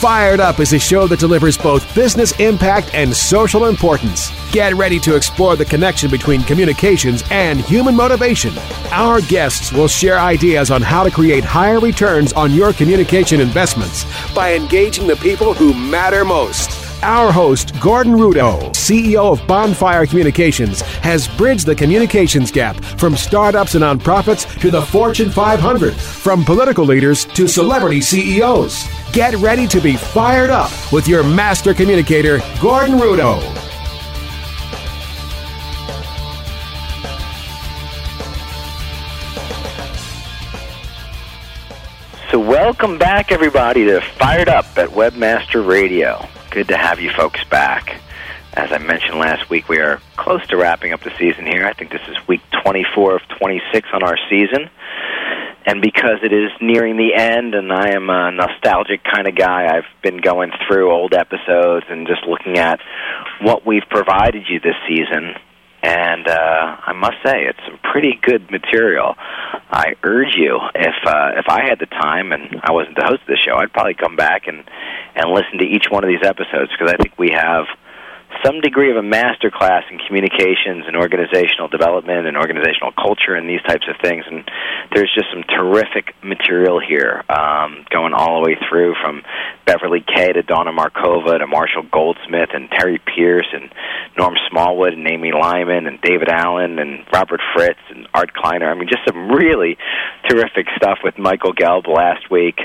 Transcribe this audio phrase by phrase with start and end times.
[0.00, 4.30] Fired Up is a show that delivers both business impact and social importance.
[4.50, 8.56] Get ready to explore the connection between communications and human motivation.
[8.92, 14.06] Our guests will share ideas on how to create higher returns on your communication investments
[14.32, 16.89] by engaging the people who matter most.
[17.02, 23.74] Our host, Gordon Rudo, CEO of Bonfire Communications, has bridged the communications gap from startups
[23.74, 28.86] and nonprofits to the Fortune 500, from political leaders to celebrity CEOs.
[29.12, 33.40] Get ready to be fired up with your master communicator, Gordon Rudo.
[42.30, 46.28] So, welcome back, everybody, to Fired Up at Webmaster Radio.
[46.50, 48.00] Good to have you folks back.
[48.54, 51.64] As I mentioned last week, we are close to wrapping up the season here.
[51.64, 54.68] I think this is week 24 of 26 on our season.
[55.64, 59.68] And because it is nearing the end and I am a nostalgic kind of guy,
[59.72, 62.80] I've been going through old episodes and just looking at
[63.42, 65.36] what we've provided you this season
[65.82, 69.14] and uh, I must say it's some pretty good material.
[69.70, 73.22] I urge you, if uh, if I had the time and I wasn't the host
[73.22, 74.64] of the show, I'd probably come back and
[75.14, 77.64] and listen to each one of these episodes because I think we have
[78.44, 83.48] some degree of a master class in communications and organizational development and organizational culture and
[83.48, 84.24] these types of things.
[84.26, 84.48] And
[84.94, 89.22] there's just some terrific material here, um, going all the way through from
[89.66, 93.72] Beverly Kaye to Donna Markova to Marshall Goldsmith and Terry Pearce and
[94.16, 98.70] Norm Smallwood and Amy Lyman and David Allen and Robert Fritz and Art Kleiner.
[98.70, 99.76] I mean, just some really
[100.28, 102.58] terrific stuff with Michael Gelb last week.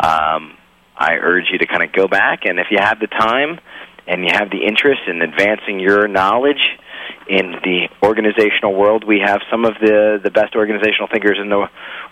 [0.00, 0.56] Um,
[0.96, 3.58] I urge you to kind of go back, and if you have the time,
[4.06, 6.62] and you have the interest in advancing your knowledge
[7.28, 11.66] in the organizational world, we have some of the, the best organizational thinkers in the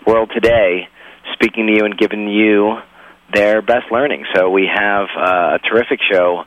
[0.05, 0.87] world today
[1.33, 2.77] speaking to you and giving you
[3.33, 4.25] their best learning.
[4.35, 6.43] So we have uh, a terrific show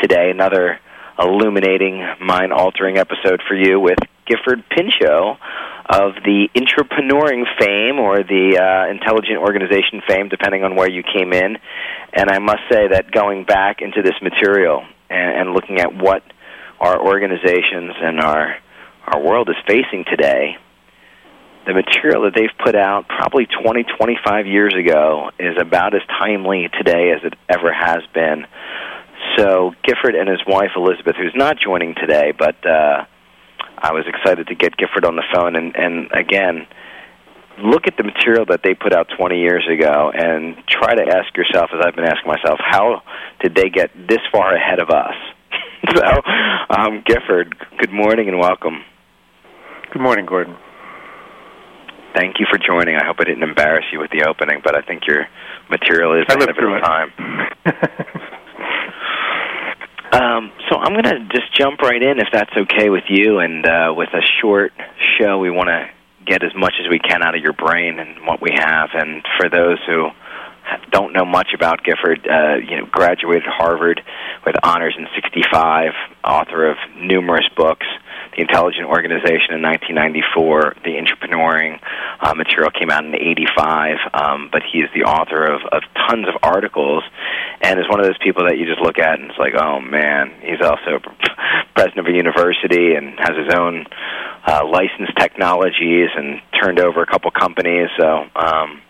[0.00, 0.80] today, another
[1.18, 5.38] illuminating, mind altering episode for you with Gifford Pinchot
[5.88, 11.32] of the intrapreneuring fame or the uh, intelligent organization fame, depending on where you came
[11.32, 11.58] in.
[12.12, 16.22] And I must say that going back into this material and, and looking at what
[16.80, 18.56] our organizations and our
[19.06, 20.56] our world is facing today,
[21.66, 26.68] the material that they've put out probably 20, 25 years ago is about as timely
[26.76, 28.46] today as it ever has been.
[29.36, 33.04] So Gifford and his wife Elizabeth, who's not joining today, but uh,
[33.86, 36.66] I was excited to get Gifford on the phone, and, and again,
[37.62, 41.30] look at the material that they put out 20 years ago and try to ask
[41.36, 43.02] yourself, as I've been asking myself, how
[43.40, 45.14] did they get this far ahead of us?
[45.94, 46.02] so,
[46.68, 48.82] um, Gifford, good morning and welcome.
[49.92, 50.56] Good morning, Gordon.
[52.16, 52.96] Thank you for joining.
[52.96, 55.28] I hope I didn't embarrass you with the opening, but I think your
[55.70, 57.12] material is ahead of its time.
[60.16, 63.38] Um, so I'm going to just jump right in, if that's okay with you.
[63.38, 64.72] And uh, with a short
[65.18, 65.90] show, we want to
[66.24, 68.88] get as much as we can out of your brain and what we have.
[68.94, 70.08] And for those who
[70.90, 74.00] don't know much about Gifford, uh, you know, graduated Harvard
[74.44, 75.92] with honors in '65,
[76.24, 77.86] author of numerous books.
[78.36, 81.80] The Intelligent Organization in 1994, the Intrapreneuring
[82.20, 86.28] uh, material came out in '85, um, but he is the author of, of tons
[86.28, 87.02] of articles,
[87.62, 89.80] and is one of those people that you just look at and it's like, oh
[89.80, 91.00] man, he's also
[91.74, 93.86] president of a university and has his own
[94.46, 97.88] uh, licensed technologies and turned over a couple companies.
[97.98, 98.82] So um,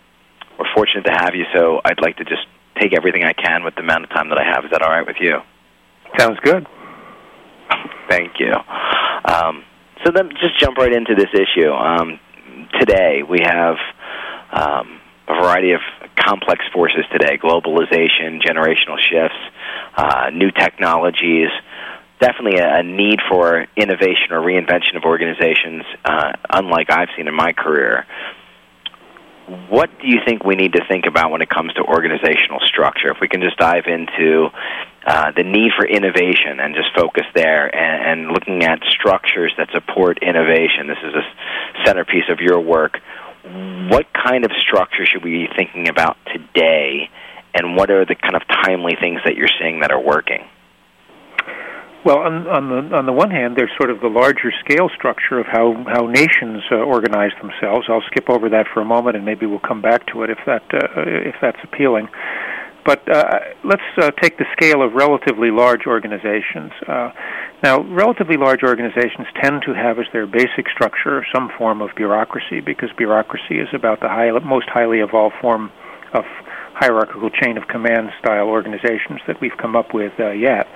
[0.58, 1.44] we're fortunate to have you.
[1.54, 2.46] So I'd like to just
[2.80, 4.64] take everything I can with the amount of time that I have.
[4.64, 5.38] Is that all right with you?
[6.18, 6.66] Sounds good.
[8.08, 8.52] Thank you.
[9.24, 9.64] Um,
[10.04, 11.70] so then, just jump right into this issue.
[11.70, 12.20] Um,
[12.78, 13.76] today, we have
[14.52, 15.80] um, a variety of
[16.18, 19.38] complex forces today: globalization, generational shifts,
[19.96, 21.48] uh, new technologies.
[22.20, 27.34] Definitely a, a need for innovation or reinvention of organizations, uh, unlike I've seen in
[27.34, 28.06] my career
[29.68, 33.10] what do you think we need to think about when it comes to organizational structure?
[33.10, 34.48] If we can just dive into
[35.06, 39.68] uh, the need for innovation and just focus there and, and looking at structures that
[39.72, 40.88] support innovation.
[40.88, 41.24] This is a
[41.86, 42.98] centerpiece of your work.
[43.88, 47.08] What kind of structure should we be thinking about today,
[47.54, 50.42] and what are the kind of timely things that you're seeing that are working?
[52.04, 55.38] Well, on, on the on the one hand, there's sort of the larger scale structure
[55.38, 57.86] of how how nations uh, organize themselves.
[57.88, 60.38] I'll skip over that for a moment, and maybe we'll come back to it if
[60.46, 62.08] that uh, if that's appealing.
[62.86, 66.70] But uh, let's uh, take the scale of relatively large organizations.
[66.86, 67.10] Uh,
[67.64, 72.60] now, relatively large organizations tend to have as their basic structure some form of bureaucracy
[72.64, 75.72] because bureaucracy is about the high, most highly evolved form
[76.14, 76.24] of
[76.74, 80.68] hierarchical chain of command style organizations that we've come up with uh, yet.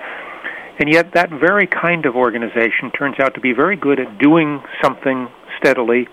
[0.79, 4.61] And yet, that very kind of organization turns out to be very good at doing
[4.83, 5.29] something
[5.59, 6.07] steadily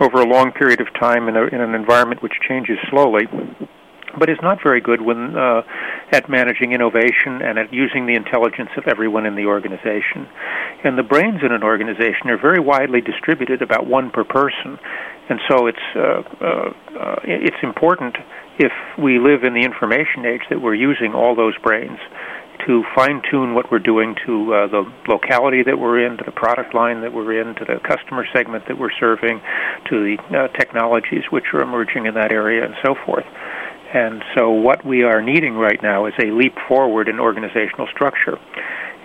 [0.00, 3.28] over a long period of time in, a, in an environment which changes slowly,
[4.18, 5.62] but is not very good when uh,
[6.12, 10.26] at managing innovation and at using the intelligence of everyone in the organization.
[10.84, 14.78] And the brains in an organization are very widely distributed, about one per person,
[15.28, 18.16] and so it's uh, uh, uh it's important
[18.58, 21.98] if we live in the information age that we're using all those brains
[22.66, 26.32] to fine tune what we're doing to uh, the locality that we're in, to the
[26.32, 29.40] product line that we're in, to the customer segment that we're serving,
[29.88, 33.24] to the uh, technologies which are emerging in that area, and so forth.
[33.92, 38.38] And so, what we are needing right now is a leap forward in organizational structure.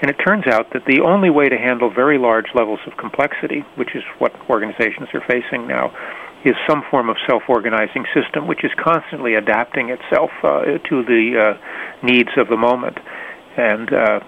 [0.01, 3.63] And it turns out that the only way to handle very large levels of complexity,
[3.75, 5.95] which is what organizations are facing now,
[6.43, 12.05] is some form of self-organizing system which is constantly adapting itself uh, to the uh,
[12.05, 12.97] needs of the moment.
[13.55, 14.19] And uh,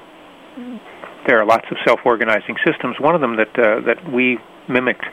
[1.27, 2.95] there are lots of self-organizing systems.
[2.99, 5.05] One of them that uh, that we mimicked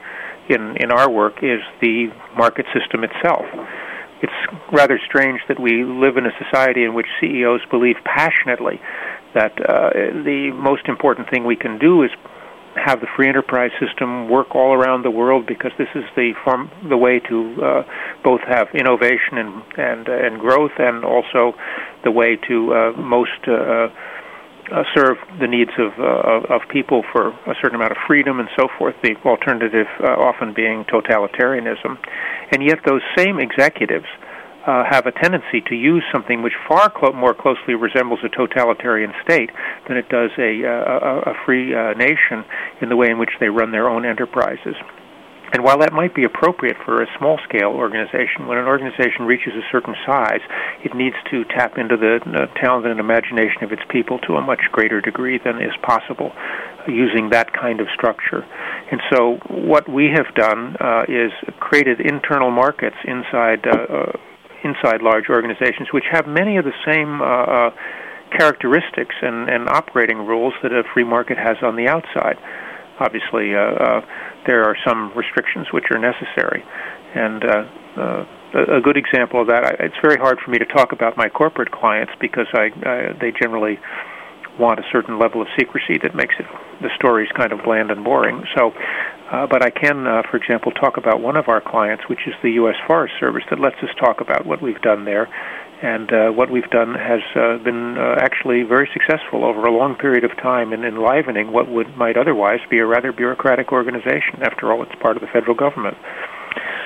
[0.49, 3.47] in in our work is the market system itself.
[4.23, 4.33] It's
[4.73, 8.81] rather strange that we live in a society in which CEOs believe passionately
[9.35, 9.91] that uh,
[10.25, 12.11] the most important thing we can do is
[12.77, 16.71] have the free enterprise system work all around the world because this is the form,
[16.89, 17.83] the way to uh,
[18.25, 21.55] both have innovation and and uh, and growth, and also
[22.05, 23.89] the way to uh, most uh,
[24.73, 28.49] uh, serve the needs of uh, of people for a certain amount of freedom and
[28.59, 28.95] so forth.
[29.03, 31.99] The alternative often being totalitarianism,
[32.53, 34.07] and yet those same executives
[34.67, 39.13] uh, have a tendency to use something which far clo- more closely resembles a totalitarian
[39.25, 39.51] state
[39.89, 42.45] than it does a, a, a free uh, nation
[42.81, 44.77] in the way in which they run their own enterprises.
[45.53, 49.53] And while that might be appropriate for a small scale organization, when an organization reaches
[49.53, 50.41] a certain size,
[50.83, 54.41] it needs to tap into the uh, talent and imagination of its people to a
[54.41, 56.33] much greater degree than is possible
[56.89, 58.47] using that kind of structure.
[58.91, 63.67] And so, what we have done uh, is created internal markets inside.
[63.67, 64.13] Uh, uh
[64.65, 67.71] inside large organizations, which have many of the same uh, uh,
[68.37, 72.39] characteristics and, and operating rules that a free market has on the outside.
[73.01, 74.01] Obviously, uh, uh,
[74.47, 76.65] there are some restrictions which are necessary,
[77.15, 77.65] and uh,
[77.97, 78.25] uh,
[78.77, 79.65] a good example of that.
[79.65, 83.13] I, it's very hard for me to talk about my corporate clients because I, I
[83.21, 83.79] they generally
[84.59, 86.47] want a certain level of secrecy that makes it
[86.83, 88.45] the stories kind of bland and boring.
[88.57, 88.73] So,
[89.31, 92.35] uh, but I can, uh, for example, talk about one of our clients, which is
[92.43, 92.77] the U.S.
[92.87, 95.29] Forest Service, that lets us talk about what we've done there.
[95.83, 99.97] And uh, what we've done has uh, been uh, actually very successful over a long
[99.97, 104.43] period of time in enlivening what would might otherwise be a rather bureaucratic organization.
[104.43, 105.97] After all, it's part of the federal government.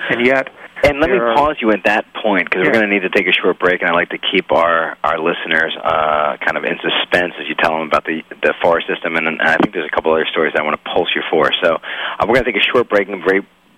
[0.09, 0.49] And yet,
[0.83, 2.69] and let me pause you at that point because yeah.
[2.69, 4.97] we're going to need to take a short break, and I like to keep our
[5.03, 8.87] our listeners uh, kind of in suspense as you tell them about the the forest
[8.87, 9.15] system.
[9.15, 11.49] And, and I think there's a couple other stories I want to pulse you for.
[11.61, 13.21] So uh, we're going to take a short break and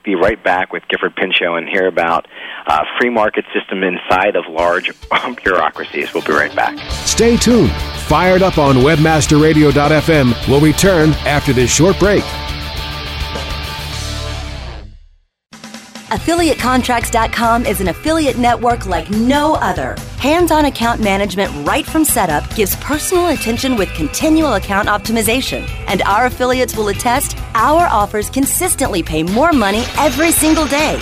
[0.03, 2.27] be right back with Gifford Pinchot and hear about
[2.67, 4.91] uh, free market system inside of large
[5.43, 6.13] bureaucracies.
[6.13, 6.77] We'll be right back.
[7.05, 7.71] Stay tuned.
[8.07, 10.47] Fired up on WebmasterRadio.fm.
[10.47, 12.23] We'll return after this short break.
[16.09, 19.95] AffiliateContracts.com is an affiliate network like no other.
[20.17, 25.69] Hands on account management right from setup gives personal attention with continual account optimization.
[25.87, 30.97] And our affiliates will attest our offers consistently pay more money every single day.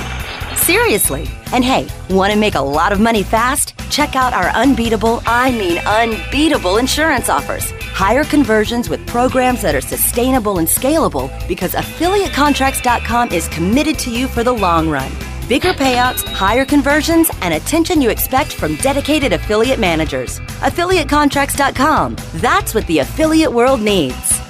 [0.58, 1.28] Seriously.
[1.54, 3.74] And hey, want to make a lot of money fast?
[3.90, 7.72] Check out our unbeatable, I mean unbeatable insurance offers.
[7.82, 14.28] Higher conversions with programs that are sustainable and scalable because AffiliateContracts.com is committed to you
[14.28, 15.12] for the long run.
[15.48, 20.40] Bigger payouts, higher conversions, and attention you expect from dedicated affiliate managers.
[20.60, 22.18] AffiliateContracts.com.
[22.36, 24.47] That's what the affiliate world needs.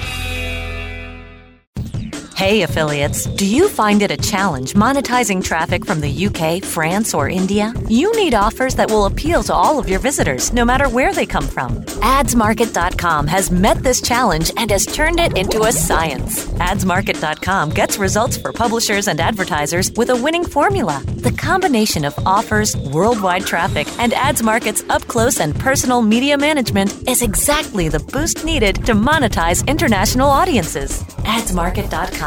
[2.38, 7.28] Hey, affiliates, do you find it a challenge monetizing traffic from the UK, France, or
[7.28, 7.74] India?
[7.90, 11.26] You need offers that will appeal to all of your visitors, no matter where they
[11.26, 11.84] come from.
[12.18, 16.46] AdsMarket.com has met this challenge and has turned it into a science.
[16.46, 21.02] AdsMarket.com gets results for publishers and advertisers with a winning formula.
[21.08, 27.24] The combination of offers, worldwide traffic, and AdsMarket's up close and personal media management is
[27.24, 31.02] exactly the boost needed to monetize international audiences.
[31.26, 32.27] AdsMarket.com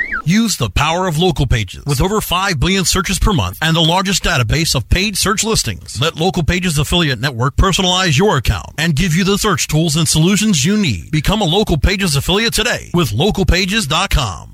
[0.23, 3.81] Use the power of local pages with over 5 billion searches per month and the
[3.81, 5.99] largest database of paid search listings.
[5.99, 10.07] Let Local Pages Affiliate Network personalize your account and give you the search tools and
[10.07, 11.11] solutions you need.
[11.11, 14.49] Become a Local Pages affiliate today with localpages.com.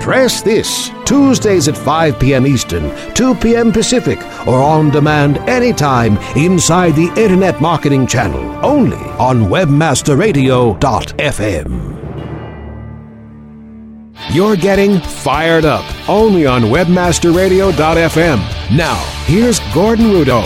[0.00, 2.46] Press this Tuesdays at 5 p.m.
[2.46, 3.70] Eastern, 2 p.m.
[3.70, 12.01] Pacific, or on demand anytime inside the Internet Marketing Channel, only on WebmasterRadio.fm.
[14.30, 18.76] You're getting fired up only on WebmasterRadio.fm.
[18.76, 18.94] Now,
[19.26, 20.42] here's Gordon Rudo.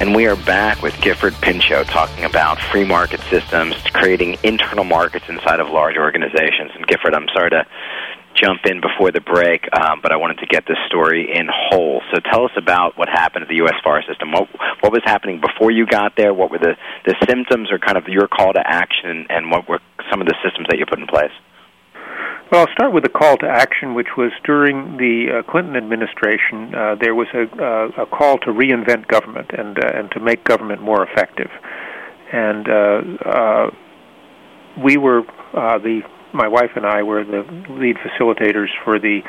[0.00, 5.24] And we are back with Gifford Pinchot talking about free market systems, creating internal markets
[5.28, 6.72] inside of large organizations.
[6.74, 7.64] And Gifford, I'm sorry to
[8.34, 12.02] jump in before the break, um, but I wanted to get this story in whole.
[12.12, 13.74] So tell us about what happened to the U.S.
[13.82, 14.32] FAR system.
[14.32, 14.48] What,
[14.80, 16.34] what was happening before you got there?
[16.34, 19.80] What were the, the symptoms or kind of your call to action, and what were
[20.10, 21.32] some of the systems that you put in place?
[22.50, 26.74] Well, I'll start with the call to action, which was during the uh, Clinton administration.
[26.74, 30.44] Uh, there was a, uh, a call to reinvent government and uh, and to make
[30.44, 31.50] government more effective,
[32.32, 33.70] and uh, uh,
[34.82, 35.22] we were
[35.52, 36.00] uh, the
[36.32, 39.20] my wife and I were the lead facilitators for the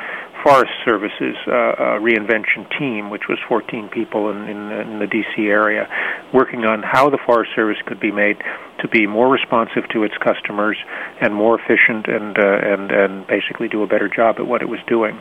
[0.43, 5.47] Forest Services uh, uh, reinvention team, which was 14 people in, in, in the D.C.
[5.47, 5.87] area,
[6.33, 8.37] working on how the Forest Service could be made
[8.79, 10.77] to be more responsive to its customers
[11.21, 14.69] and more efficient and uh, and and basically do a better job at what it
[14.69, 15.19] was doing.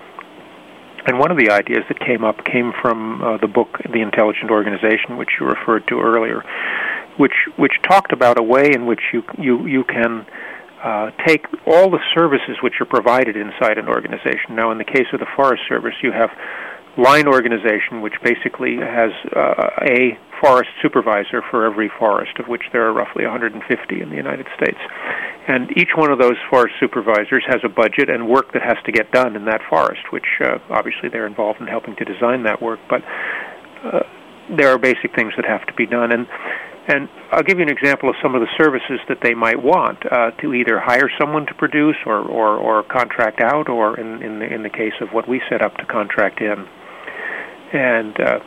[1.06, 4.50] And one of the ideas that came up came from uh, the book The Intelligent
[4.50, 6.42] Organization, which you referred to earlier,
[7.16, 10.26] which which talked about a way in which you you you can
[10.82, 14.54] uh, take all the services which are provided inside an organization.
[14.54, 16.30] Now, in the case of the Forest Service, you have
[16.97, 22.87] line organization, which basically has uh, a forest supervisor for every forest, of which there
[22.87, 24.78] are roughly 150 in the United States.
[25.47, 28.92] And each one of those forest supervisors has a budget and work that has to
[28.92, 32.61] get done in that forest, which uh, obviously they're involved in helping to design that
[32.61, 33.02] work, but
[33.85, 34.00] uh,
[34.56, 36.12] there are basic things that have to be done.
[36.12, 36.26] And
[36.88, 39.99] and I'll give you an example of some of the services that they might want
[40.11, 44.38] uh, to either hire someone to produce or, or, or contract out, or in, in,
[44.38, 46.66] the, in the case of what we set up to contract in.
[47.75, 48.40] And uh,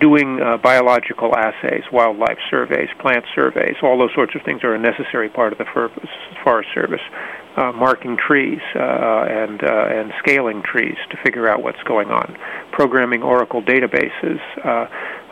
[0.00, 4.78] doing uh, biological assays, wildlife surveys, plant surveys, all those sorts of things are a
[4.78, 5.66] necessary part of the
[6.42, 7.02] Forest Service.
[7.56, 12.36] Uh, marking trees uh, and uh, and scaling trees to figure out what's going on,
[12.72, 14.40] programming Oracle databases,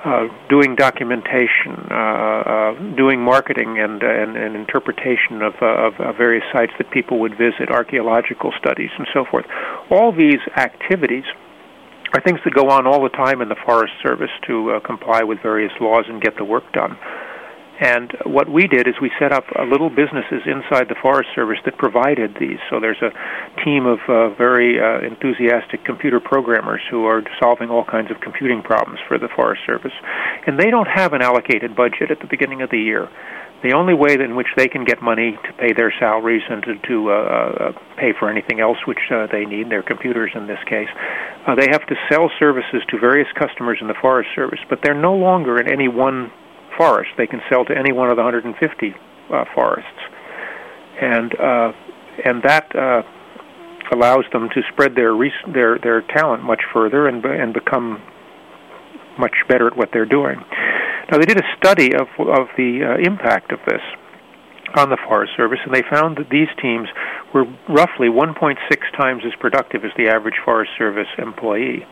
[0.04, 6.16] uh, uh, doing documentation, uh, uh, doing marketing and, and, and interpretation of, of, of,
[6.16, 9.46] various sites that people would visit, archaeological studies, and so forth.
[9.90, 11.24] All these activities
[12.14, 15.38] are things that go on all the time in the Forest Service to comply with
[15.42, 16.96] various laws and get the work done.
[17.82, 21.58] And what we did is we set up uh, little businesses inside the Forest Service
[21.64, 22.62] that provided these.
[22.70, 23.10] So there's a
[23.64, 28.62] team of uh, very uh, enthusiastic computer programmers who are solving all kinds of computing
[28.62, 29.90] problems for the Forest Service.
[30.46, 33.10] And they don't have an allocated budget at the beginning of the year.
[33.64, 36.78] The only way in which they can get money to pay their salaries and to,
[36.86, 40.62] to uh, uh, pay for anything else which uh, they need, their computers in this
[40.70, 40.90] case,
[41.58, 45.14] they have to sell services to various customers in the Forest Service, but they're no
[45.14, 46.30] longer in any one
[46.76, 47.10] forest.
[47.16, 48.94] They can sell to any one of the 150
[49.32, 49.88] uh, forests,
[51.00, 51.72] and uh,
[52.24, 53.02] and that uh,
[53.92, 58.02] allows them to spread their res- their their talent much further and and become
[59.18, 60.36] much better at what they're doing.
[61.10, 63.82] Now they did a study of of the uh, impact of this
[64.74, 66.88] on the Forest Service, and they found that these teams
[67.34, 68.56] were roughly 1.6
[68.96, 71.84] times as productive as the average Forest Service employee.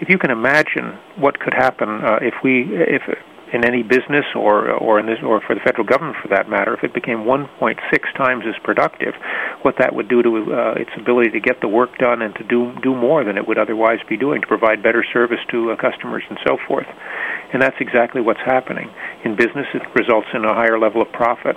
[0.00, 3.02] If you can imagine what could happen uh, if we if
[3.54, 6.74] in any business or or in this or for the federal government for that matter,
[6.74, 7.78] if it became 1.6
[8.16, 9.14] times as productive,
[9.62, 12.44] what that would do to uh, its ability to get the work done and to
[12.44, 15.76] do do more than it would otherwise be doing to provide better service to uh,
[15.76, 16.86] customers and so forth.
[17.52, 18.90] And that's exactly what's happening
[19.24, 19.66] in business.
[19.72, 21.56] It results in a higher level of profit.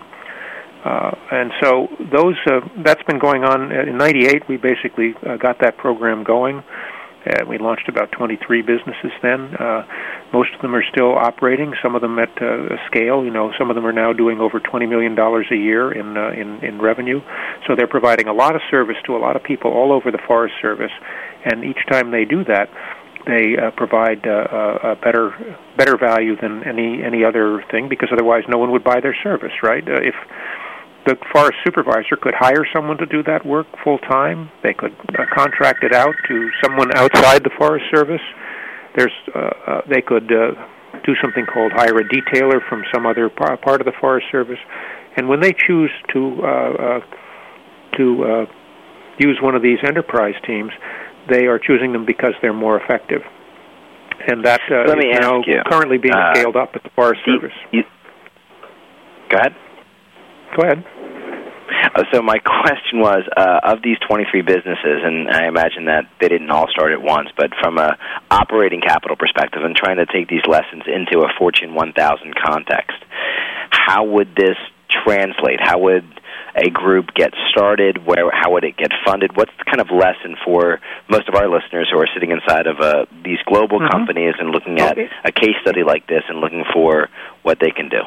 [0.85, 4.47] Uh, and so those uh, that's been going on in '98.
[4.47, 6.63] We basically uh, got that program going.
[7.27, 9.55] Uh, we launched about 23 businesses then.
[9.55, 9.85] Uh,
[10.31, 11.73] most of them are still operating.
[11.83, 13.23] Some of them at uh, a scale.
[13.23, 16.17] You know, some of them are now doing over 20 million dollars a year in
[16.17, 17.21] uh, in in revenue.
[17.67, 20.21] So they're providing a lot of service to a lot of people all over the
[20.27, 20.91] Forest Service.
[21.45, 22.69] And each time they do that,
[23.27, 25.35] they uh, provide uh, a better
[25.77, 29.51] better value than any any other thing because otherwise no one would buy their service,
[29.61, 29.83] right?
[29.87, 30.15] Uh, if
[31.07, 34.51] the forest supervisor could hire someone to do that work full time.
[34.61, 38.21] They could uh, contract it out to someone outside the Forest Service.
[38.95, 40.51] There's, uh, uh, they could uh,
[41.05, 44.59] do something called hire a detailer from some other par- part of the Forest Service.
[45.15, 46.99] And when they choose to uh, uh,
[47.97, 48.45] to uh,
[49.17, 50.71] use one of these enterprise teams,
[51.29, 53.21] they are choosing them because they're more effective.
[54.27, 56.89] And that uh, Let me is now you, currently being uh, scaled up at the
[56.95, 57.57] Forest you- Service.
[57.71, 57.83] you-
[59.29, 59.55] go ahead.
[60.55, 60.85] Go ahead.
[61.95, 66.27] Uh, so my question was, uh, of these 23 businesses, and I imagine that they
[66.27, 67.97] didn't all start at once, but from a
[68.31, 72.97] operating capital perspective and trying to take these lessons into a Fortune 1000 context,
[73.71, 74.57] how would this
[75.05, 75.59] translate?
[75.61, 76.05] How would
[76.55, 78.05] a group get started?
[78.05, 79.35] Where how would it get funded?
[79.35, 82.79] What's the kind of lesson for most of our listeners who are sitting inside of
[82.79, 83.91] uh, these global Mhm.
[83.91, 85.09] companies and looking at Okay.
[85.23, 87.09] a case study like this and looking for
[87.43, 88.01] what they can do?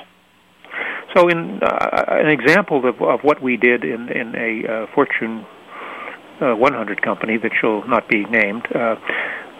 [1.16, 5.44] So, in uh, an example of, of what we did in, in a uh, Fortune
[6.40, 8.96] uh, 100 company that shall not be named, uh,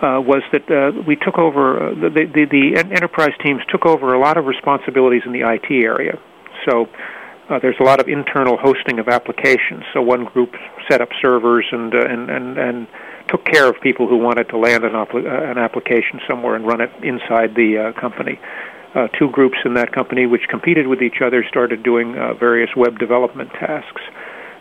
[0.01, 4.15] uh, was that uh, we took over uh, the, the the enterprise teams took over
[4.15, 6.19] a lot of responsibilities in the IT area.
[6.69, 6.89] So.
[7.51, 9.83] Uh, there's a lot of internal hosting of applications.
[9.93, 10.55] So one group
[10.89, 12.87] set up servers and uh, and, and and
[13.27, 16.65] took care of people who wanted to land an, apl- uh, an application somewhere and
[16.65, 18.39] run it inside the uh, company
[18.95, 22.71] uh, two groups in that company which competed with each other started doing uh, various
[22.77, 24.03] web development tasks.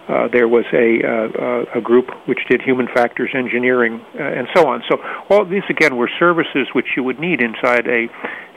[0.07, 4.67] Uh, there was a, uh, a group which did human factors engineering uh, and so
[4.67, 4.81] on.
[4.89, 4.97] So
[5.29, 8.07] all these again were services which you would need inside a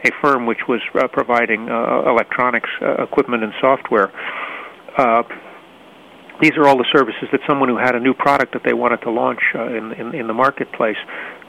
[0.04, 4.10] a firm which was uh, providing uh, electronics uh, equipment and software.
[6.42, 8.72] Uh, these are all the services that someone who had a new product that they
[8.72, 10.96] wanted to launch uh, in, in in the marketplace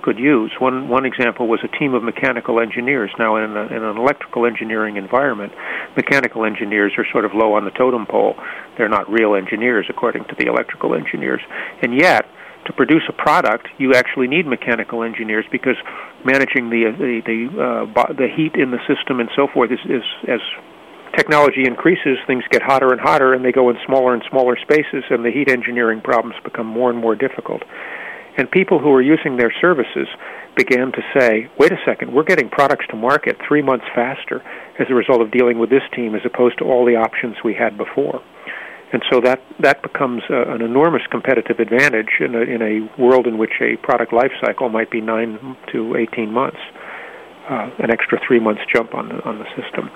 [0.02, 0.52] could use.
[0.60, 3.12] One one example was a team of mechanical engineers.
[3.18, 5.54] Now, in, a, in an electrical engineering environment,
[5.96, 8.36] mechanical engineers are sort of low on the totem pole.
[8.78, 11.42] They're not real engineers, according to the electrical engineers,
[11.82, 12.26] and yet.
[12.68, 15.76] To produce a product, you actually need mechanical engineers because
[16.24, 20.02] managing the the the, uh, the heat in the system and so forth is, is
[20.30, 20.40] as
[21.16, 25.04] technology increases, things get hotter and hotter, and they go in smaller and smaller spaces,
[25.10, 27.62] and the heat engineering problems become more and more difficult.
[28.36, 30.08] And people who are using their services
[30.58, 34.42] began to say, wait a second, we're getting products to market three months faster
[34.80, 37.54] as a result of dealing with this team as opposed to all the options we
[37.54, 38.24] had before.
[38.92, 43.26] And so that, that becomes uh, an enormous competitive advantage in a, in a world
[43.26, 46.60] in which a product life cycle might be 9 to 18 months
[47.50, 49.90] uh, an extra three months jump on the on the system.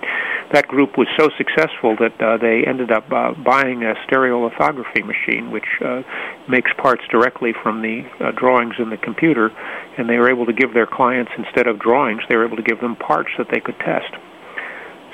[0.53, 5.51] That group was so successful that uh, they ended up uh, buying a stereolithography machine,
[5.51, 6.01] which uh,
[6.47, 9.51] makes parts directly from the uh, drawings in the computer,
[9.97, 12.63] and they were able to give their clients instead of drawings, they were able to
[12.63, 14.13] give them parts that they could test.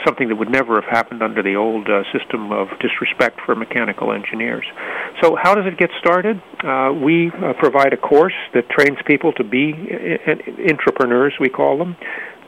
[0.06, 4.12] Something that would never have happened under the old uh, system of disrespect for mechanical
[4.12, 4.66] engineers.
[5.22, 6.42] So, how does it get started?
[6.64, 11.48] Uh, we uh, provide a course that trains people to be I- I- entrepreneurs, we
[11.50, 11.96] call them,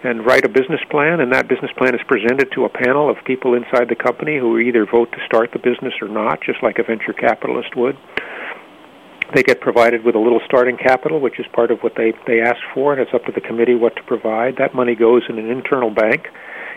[0.04, 1.22] and write a business plan.
[1.22, 4.58] And that business plan is presented to a panel of people inside the company who
[4.60, 7.98] either vote to start the business or not, just like a venture capitalist would.
[9.34, 12.42] They get provided with a little starting capital, which is part of what they, they
[12.42, 14.58] ask for, and it's up to the committee what to provide.
[14.58, 16.28] That money goes in an internal bank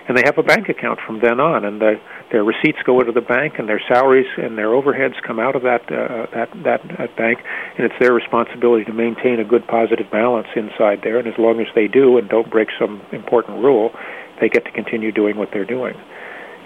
[0.08, 2.00] and they have a bank account from then on, and the,
[2.32, 5.62] their receipts go into the bank, and their salaries and their overheads come out of
[5.62, 7.38] that uh, that that that bank,
[7.76, 11.18] and it's their responsibility to maintain a good positive balance inside there.
[11.18, 13.92] And as long as they do and don't break some important rule,
[14.40, 15.94] they get to continue doing what they're doing.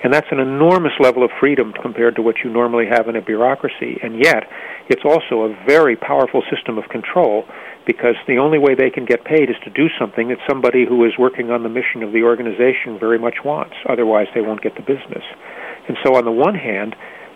[0.05, 3.23] And that's an enormous level of freedom compared to what you normally have in a
[3.23, 3.99] bureaucracy.
[4.03, 4.51] And yet,
[4.89, 7.45] it's also a very powerful system of control
[7.87, 11.05] because the only way they can get paid is to do something that somebody who
[11.05, 13.75] is working on the mission of the organization very much wants.
[13.89, 15.25] Otherwise, they won't get the business.
[15.89, 16.95] And so, on the one hand,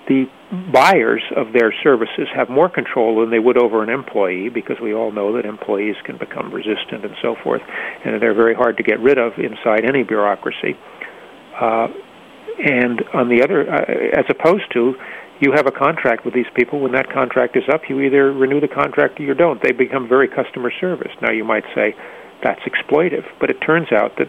[0.09, 0.27] the
[0.73, 4.95] buyers of their services have more control than they would over an employee because we
[4.95, 7.63] all know that employees can become resistant and so forth,
[8.05, 10.79] and they're very hard to get rid of inside any bureaucracy.
[11.61, 11.89] Uh,
[12.59, 14.95] and on the other, uh, as opposed to,
[15.41, 16.81] you have a contract with these people.
[16.81, 19.63] When that contract is up, you either renew the contract or you don't.
[19.63, 21.13] They become very customer service.
[21.21, 21.95] Now, you might say
[22.43, 24.29] that's exploitive, but it turns out that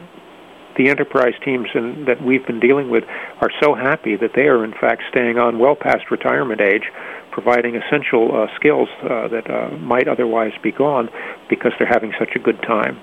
[0.78, 3.04] the enterprise teams in, that we've been dealing with
[3.41, 6.91] are so happy that they are, in fact, staying on well past retirement age,
[7.32, 11.10] providing essential uh, skills uh, that uh, might otherwise be gone
[11.50, 13.00] because they're having such a good time.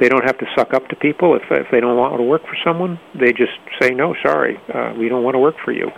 [0.00, 2.42] They don't have to suck up to people if if they don't want to work
[2.42, 2.98] for someone.
[3.14, 5.90] They just say no, sorry, uh, we don't want to work for you.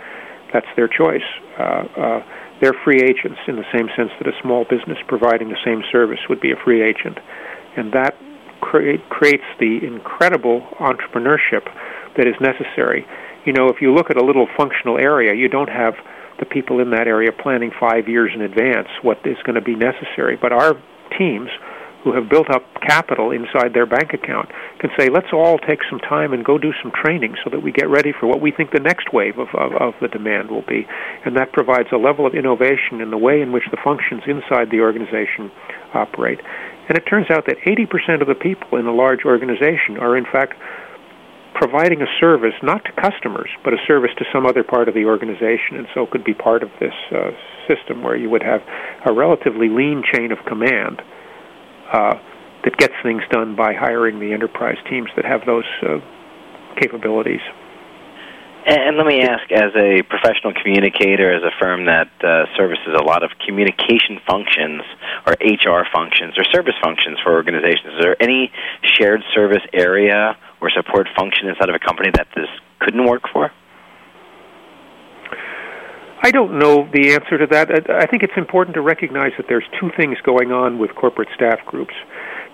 [0.53, 1.25] That's their choice.
[1.57, 2.23] Uh, uh,
[2.61, 6.19] they're free agents in the same sense that a small business providing the same service
[6.29, 7.17] would be a free agent,
[7.77, 8.15] and that
[8.61, 11.63] create, creates the incredible entrepreneurship
[12.17, 13.05] that is necessary.
[13.45, 15.93] You know, if you look at a little functional area, you don't have
[16.39, 19.75] the people in that area planning five years in advance what is going to be
[19.75, 20.37] necessary.
[20.39, 20.73] But our
[21.17, 21.49] teams
[22.03, 25.99] who have built up capital inside their bank account can say, let's all take some
[25.99, 28.71] time and go do some training so that we get ready for what we think
[28.71, 30.87] the next wave of, of, of the demand will be.
[31.25, 34.71] And that provides a level of innovation in the way in which the functions inside
[34.71, 35.51] the organization
[35.93, 36.39] operate.
[36.87, 40.25] And it turns out that 80% of the people in a large organization are, in
[40.25, 40.55] fact,
[41.53, 45.05] providing a service not to customers, but a service to some other part of the
[45.05, 47.31] organization, and so could be part of this uh,
[47.67, 48.61] system where you would have
[49.05, 51.01] a relatively lean chain of command
[51.91, 55.99] that gets things done by hiring the enterprise teams that have those uh,
[56.79, 57.41] capabilities.
[58.65, 63.03] And let me ask, as a professional communicator, as a firm that uh, services a
[63.03, 64.83] lot of communication functions
[65.25, 68.51] or HR functions or service functions for organizations, is there any
[68.83, 72.49] shared service area or support function inside of a company that this
[72.79, 73.49] couldn't work for?
[76.21, 77.89] I don't know the answer to that.
[77.89, 81.59] I think it's important to recognize that there's two things going on with corporate staff
[81.65, 81.93] groups.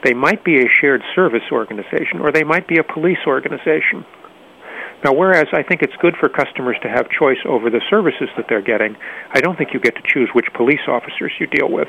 [0.03, 4.05] They might be a shared service organization, or they might be a police organization.
[5.03, 8.45] Now, whereas I think it's good for customers to have choice over the services that
[8.47, 8.95] they're getting,
[9.33, 11.87] I don't think you get to choose which police officers you deal with.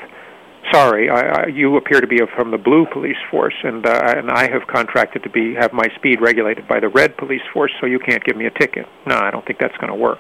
[0.73, 4.31] Sorry, I, I, you appear to be from the blue police force, and uh, and
[4.31, 7.87] I have contracted to be have my speed regulated by the red police force, so
[7.87, 8.87] you can't give me a ticket.
[9.07, 10.19] No, I don't think that's going to work.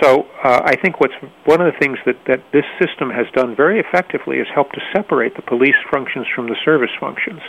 [0.00, 3.54] So uh, I think what's one of the things that, that this system has done
[3.54, 7.40] very effectively is help to separate the police functions from the service functions.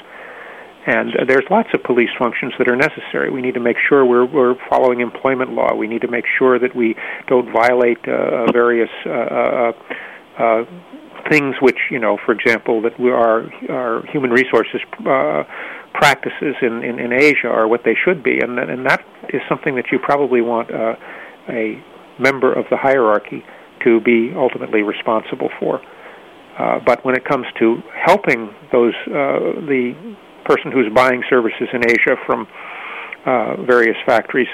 [0.85, 3.31] And uh, there's lots of police functions that are necessary.
[3.31, 5.73] We need to make sure we're, we're following employment law.
[5.73, 6.95] We need to make sure that we
[7.27, 9.71] don't violate uh, various uh, uh,
[10.37, 10.65] uh,
[11.29, 15.43] things which, you know, for example, that we are, our human resources uh,
[15.93, 18.39] practices in, in, in Asia are what they should be.
[18.39, 20.95] And, and that is something that you probably want uh,
[21.47, 21.81] a
[22.19, 23.43] member of the hierarchy
[23.83, 25.81] to be ultimately responsible for.
[26.57, 29.93] Uh, but when it comes to helping those uh, the
[30.45, 32.47] person who's buying services in Asia from
[33.25, 34.47] uh, various factories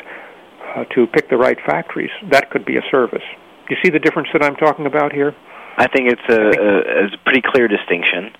[0.75, 3.23] uh, to pick the right factories, that could be a service.
[3.69, 5.35] You see the difference that I'm talking about here?
[5.77, 8.31] I think it's a, a, a pretty clear distinction.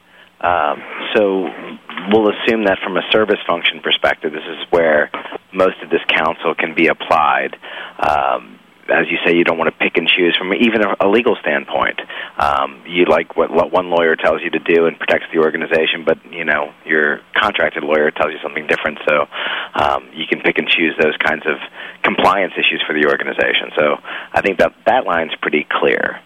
[0.41, 0.81] Um,
[1.15, 1.49] so
[2.11, 5.11] we'll assume that from a service function perspective, this is where
[5.53, 7.57] most of this counsel can be applied.
[7.99, 8.58] Um,
[8.91, 11.99] as you say, you don't want to pick and choose from even a, legal standpoint.
[12.37, 16.05] Um, you like what, what one lawyer tells you to do and protects the organization,
[16.05, 18.99] but you know your contracted lawyer tells you something different.
[19.07, 19.25] So
[19.73, 21.57] um, you can pick and choose those kinds of
[22.03, 23.71] compliance issues for the organization.
[23.75, 23.97] So
[24.33, 26.21] I think that that line's pretty clear.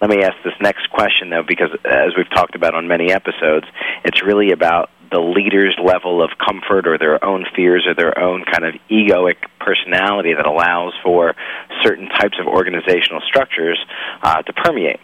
[0.00, 3.66] Let me ask this next question though, because as we've talked about on many episodes,
[4.04, 8.44] it's really about the leader's level of comfort or their own fears or their own
[8.44, 11.34] kind of egoic personality that allows for
[11.82, 13.78] certain types of organizational structures
[14.22, 15.00] uh, to permeate.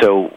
[0.00, 0.36] So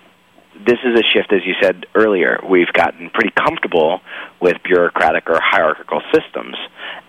[0.55, 2.39] this is a shift, as you said earlier.
[2.47, 4.01] We've gotten pretty comfortable
[4.39, 6.55] with bureaucratic or hierarchical systems,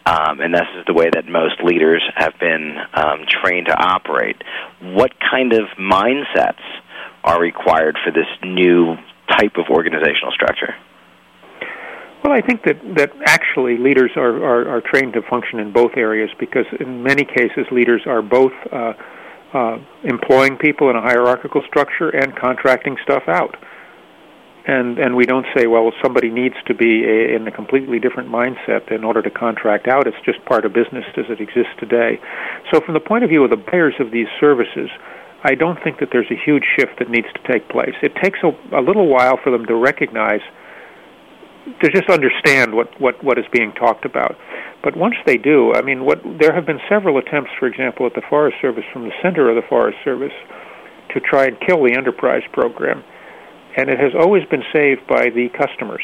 [0.07, 4.37] um, and this is the way that most leaders have been um, trained to operate.
[4.81, 6.63] What kind of mindsets
[7.23, 8.97] are required for this new
[9.29, 10.75] type of organizational structure?
[12.25, 15.93] Well, I think that, that actually leaders are, are, are trained to function in both
[15.95, 18.95] areas because in many cases leaders are both uh,
[19.53, 23.57] uh, employing people in a hierarchical structure and contracting stuff out.
[24.67, 28.31] And and we don't say, well, somebody needs to be a, in a completely different
[28.31, 30.07] mindset in order to contract out.
[30.07, 32.19] It's just part of business as it exists today.
[32.73, 34.89] So, from the point of view of the buyers of these services,
[35.45, 37.93] I don't think that there's a huge shift that needs to take place.
[38.01, 40.41] It takes a, a little while for them to recognize
[41.81, 44.37] to just understand what, what, what is being talked about.
[44.83, 48.15] But once they do, I mean, what there have been several attempts, for example, at
[48.15, 50.37] the Forest Service from the center of the Forest Service
[51.15, 53.03] to try and kill the enterprise program,
[53.77, 56.03] and it has always been saved by the customers.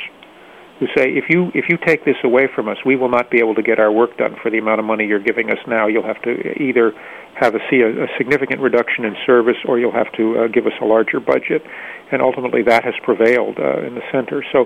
[0.81, 3.38] who say, if you if you take this away from us, we will not be
[3.38, 5.87] able to get our work done for the amount of money you're giving us now.
[5.87, 6.92] You'll have to either
[7.38, 10.66] have a see a, a significant reduction in service, or you'll have to uh, give
[10.66, 11.62] us a larger budget.
[12.11, 14.42] And ultimately, that has prevailed uh, in the center.
[14.53, 14.64] So,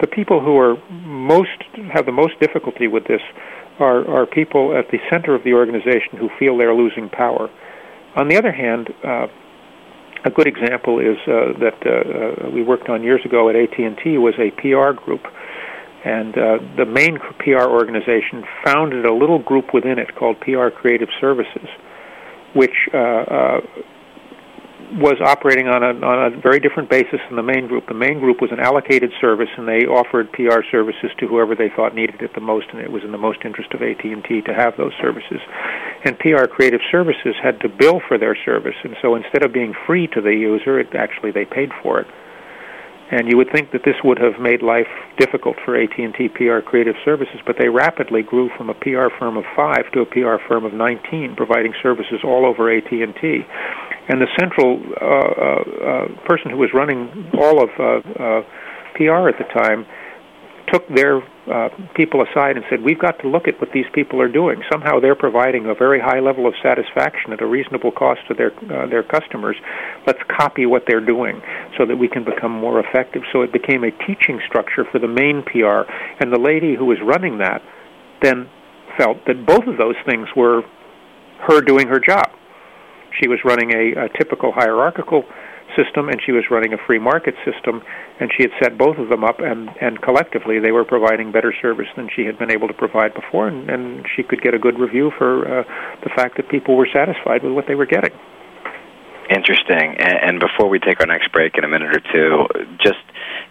[0.00, 1.50] the people who are most
[1.92, 3.20] have the most difficulty with this
[3.78, 7.50] are are people at the center of the organization who feel they're losing power.
[8.16, 8.92] On the other hand.
[9.04, 9.26] Uh,
[10.24, 14.18] a good example is uh, that uh, uh we worked on years ago at AT&T
[14.18, 15.26] was a PR group
[16.04, 21.08] and uh, the main PR organization founded a little group within it called PR Creative
[21.20, 21.68] Services,
[22.54, 23.60] which uh,
[25.00, 27.88] was operating on a, on a very different basis than the main group.
[27.88, 31.72] The main group was an allocated service, and they offered PR services to whoever they
[31.74, 34.52] thought needed it the most, and it was in the most interest of AT&T to
[34.52, 35.40] have those services.
[36.04, 39.72] And PR Creative Services had to bill for their service, and so instead of being
[39.86, 42.06] free to the user, it actually they paid for it.
[43.12, 46.96] And you would think that this would have made life difficult for AT&T PR Creative
[47.04, 50.64] Services, but they rapidly grew from a PR firm of 5 to a PR firm
[50.64, 53.44] of 19, providing services all over AT&T.
[54.08, 57.70] And the central uh, uh, uh, person who was running all of
[58.96, 59.86] PR at the time
[60.72, 64.20] took their uh, people aside and said, "We've got to look at what these people
[64.20, 64.62] are doing.
[64.70, 68.52] Somehow they're providing a very high level of satisfaction at a reasonable cost to their
[68.70, 69.56] uh, their customers.
[70.06, 71.42] Let's copy what they're doing
[71.76, 75.08] so that we can become more effective." So it became a teaching structure for the
[75.08, 77.62] main PR, and the lady who was running that
[78.22, 78.48] then
[78.96, 80.62] felt that both of those things were
[81.48, 82.30] her doing her job.
[83.20, 85.24] She was running a, a typical hierarchical
[85.76, 87.82] system and she was running a free market system
[88.20, 91.52] and she had set both of them up and and collectively they were providing better
[91.60, 94.58] service than she had been able to provide before and, and she could get a
[94.58, 95.64] good review for uh,
[96.04, 98.12] the fact that people were satisfied with what they were getting
[99.30, 102.46] interesting and, and before we take our next break in a minute or two
[102.78, 103.00] just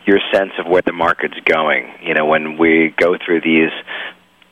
[0.05, 3.71] your sense of where the market's going you know when we go through these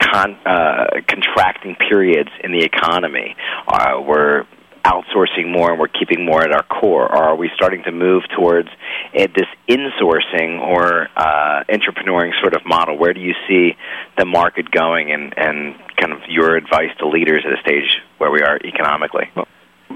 [0.01, 3.35] Con, uh, contracting periods in the economy.
[3.67, 4.45] Uh, we're
[4.83, 7.03] outsourcing more and we're keeping more at our core?
[7.03, 8.69] Or are we starting to move towards
[9.17, 12.97] uh, this insourcing or uh, intrapreneuring sort of model?
[12.97, 13.75] Where do you see
[14.17, 18.31] the market going and, and kind of your advice to leaders at a stage where
[18.31, 19.29] we are economically?
[19.35, 19.47] Well,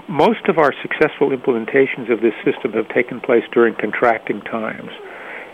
[0.07, 4.91] most of our successful implementations of this system have taken place during contracting times.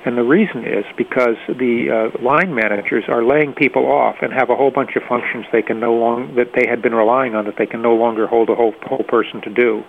[0.05, 4.49] And the reason is because the uh, line managers are laying people off and have
[4.49, 7.45] a whole bunch of functions they can no long that they had been relying on
[7.45, 9.83] that they can no longer hold a whole whole person to do.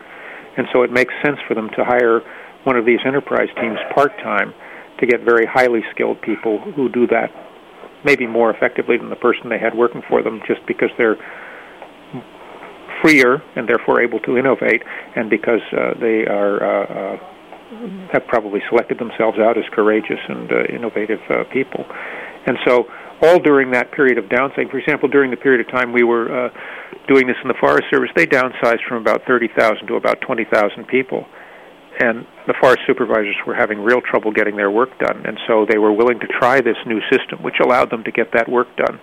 [0.56, 2.22] And so it makes sense for them to hire
[2.64, 4.52] one of these enterprise teams part time
[4.98, 7.30] to get very highly skilled people who do that
[8.04, 11.16] maybe more effectively than the person they had working for them just because they're
[13.02, 14.82] freer and therefore able to innovate
[15.16, 17.39] and because uh, they are uh, uh,
[18.12, 21.84] have probably selected themselves out as courageous and uh, innovative uh, people.
[22.46, 22.86] And so,
[23.22, 26.46] all during that period of downsizing, for example, during the period of time we were
[26.46, 26.48] uh,
[27.06, 31.26] doing this in the Forest Service, they downsized from about 30,000 to about 20,000 people.
[32.00, 35.76] And the forest supervisors were having real trouble getting their work done, and so they
[35.76, 38.98] were willing to try this new system, which allowed them to get that work done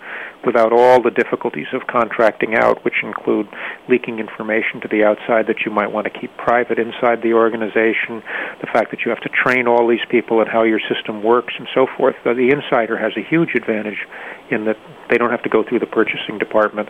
[0.45, 3.47] without all the difficulties of contracting out, which include
[3.89, 8.23] leaking information to the outside that you might want to keep private inside the organization,
[8.61, 11.53] the fact that you have to train all these people and how your system works,
[11.57, 12.15] and so forth.
[12.23, 14.05] The insider has a huge advantage
[14.49, 14.77] in that
[15.09, 16.89] they don't have to go through the purchasing department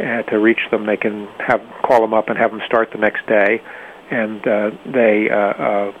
[0.00, 0.86] uh, to reach them.
[0.86, 3.62] They can have call them up and have them start the next day
[4.10, 5.92] and uh, they uh, uh,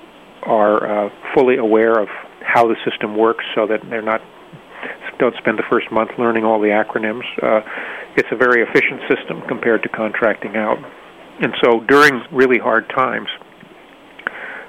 [0.42, 2.08] are uh, fully aware of
[2.40, 4.20] how the system works, so that they're not
[5.18, 7.24] don't spend the first month learning all the acronyms.
[7.42, 7.60] Uh,
[8.16, 10.78] it's a very efficient system compared to contracting out,
[11.40, 13.28] and so during really hard times,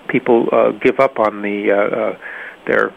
[0.10, 2.18] people uh, give up on the uh, uh,
[2.68, 2.94] their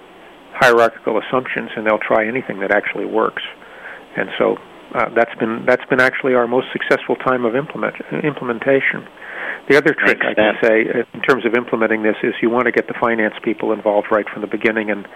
[0.53, 3.43] hierarchical assumptions, and they'll try anything that actually works.
[4.17, 4.57] And so
[4.95, 9.07] uh, that's been that's been actually our most successful time of implement implementation.
[9.69, 12.67] The other trick I can say uh, in terms of implementing this is you want
[12.67, 15.07] to get the finance people involved right from the beginning, and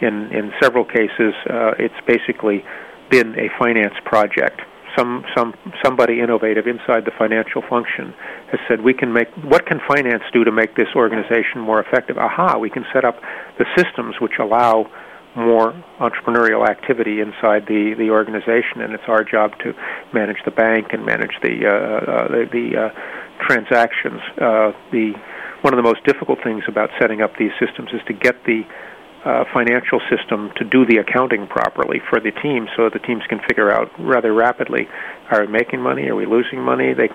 [0.00, 2.64] in in several cases, uh, it's basically
[3.10, 4.60] been a finance project.
[4.96, 5.54] Some some
[5.84, 8.14] somebody innovative inside the financial function
[8.50, 12.16] has said we can make what can finance do to make this organization more effective?
[12.18, 13.20] Aha, we can set up
[13.58, 14.90] the systems which allow
[15.36, 19.74] more entrepreneurial activity inside the the organization, and it's our job to
[20.12, 24.20] manage the bank and manage the uh, uh, the, the uh, transactions.
[24.40, 25.12] Uh, the
[25.60, 28.62] one of the most difficult things about setting up these systems is to get the
[29.26, 33.40] uh, financial system to do the accounting properly for the team, so the teams can
[33.48, 34.86] figure out rather rapidly:
[35.30, 36.08] Are we making money?
[36.08, 36.94] Are we losing money?
[36.94, 37.08] They,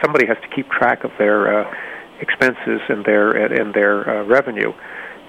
[0.00, 1.74] somebody has to keep track of their uh,
[2.20, 4.72] expenses and their and their uh, revenue.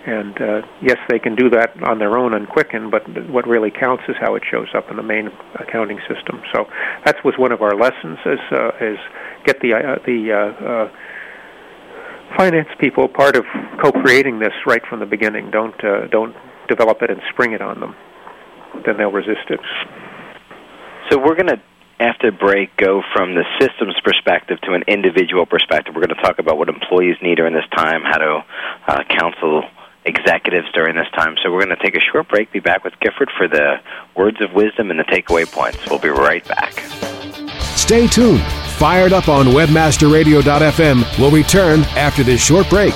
[0.06, 3.70] And uh, yes, they can do that on their own on Quicken, but what really
[3.70, 5.30] counts is how it shows up in the main
[5.60, 6.42] accounting system.
[6.54, 6.66] So
[7.06, 8.98] that was one of our lessons: is uh, is
[9.46, 10.92] get the uh, the uh, uh,
[12.38, 13.46] finance people part of
[13.82, 15.52] co-creating this right from the beginning.
[15.52, 16.36] Don't uh, don't
[16.68, 17.96] develop it and spring it on them.
[18.86, 19.60] Then they'll resist it.
[21.10, 21.62] So we're going to
[22.00, 25.94] after break go from the systems perspective to an individual perspective.
[25.96, 28.46] We're going to talk about what employees need during this time, how to
[28.88, 29.64] uh, counsel
[30.04, 31.36] executives during this time.
[31.44, 33.76] So we're going to take a short break, be back with Gifford for the
[34.16, 35.78] words of wisdom and the takeaway points.
[35.88, 36.80] We'll be right back.
[37.78, 38.42] Stay tuned.
[38.82, 41.20] Fired up on webmasterradio.fm.
[41.20, 42.96] We'll return after this short break.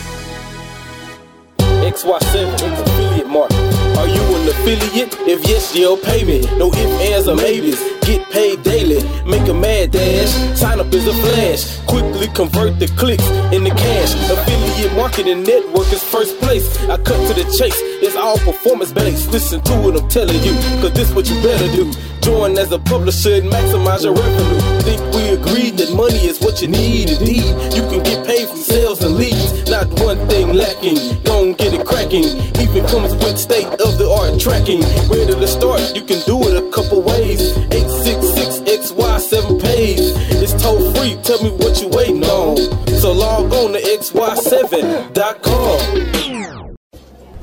[1.81, 3.57] XY7 affiliate market.
[3.97, 5.15] Are you an affiliate?
[5.27, 6.41] If yes, you'll pay me.
[6.57, 7.79] No ifs, ands, or maybes.
[8.01, 9.03] Get paid daily.
[9.25, 10.31] Make a mad dash.
[10.57, 11.79] Sign up as a flash.
[11.85, 14.13] Quickly convert the clicks into cash.
[14.31, 16.65] Affiliate marketing network is first place.
[16.89, 17.77] I cut to the chase.
[18.01, 19.31] It's all performance based.
[19.31, 20.53] Listen to what I'm telling you.
[20.81, 21.91] Cause this what you better do.
[22.21, 24.61] Join as a publisher and maximize your revenue.
[24.81, 27.09] Think we agreed that money is what you need.
[27.09, 29.69] Indeed, you can get paid from sales and leads.
[29.69, 30.97] Not one thing lacking.
[31.23, 32.25] Don't get it cracking.
[32.61, 34.81] Even comes with state of the art tracking.
[35.09, 35.81] Ready to start?
[35.95, 37.57] You can do it a couple ways.
[37.73, 40.13] 866 XY7 pays.
[40.41, 41.15] It's toll free.
[41.23, 42.57] Tell me what you waiting on.
[42.99, 46.75] So log on to XY7.com.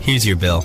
[0.00, 0.64] Here's your bill.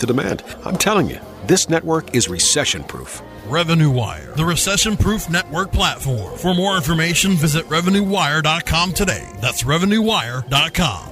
[0.01, 0.43] the demand.
[0.65, 3.21] I'm telling you, this network is recession proof.
[3.47, 6.37] Revenue Wire, the recession proof network platform.
[6.37, 9.27] For more information, visit RevenueWire.com today.
[9.41, 11.07] That's RevenueWire.com.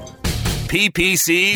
[0.69, 1.56] PPC